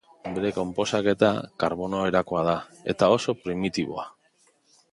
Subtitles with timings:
[0.35, 1.29] Bere konposaketa,
[1.63, 2.55] karbono erakoa da,
[2.95, 4.07] eta oso primitiboa.